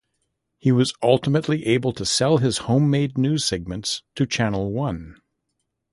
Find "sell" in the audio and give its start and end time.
2.07-2.39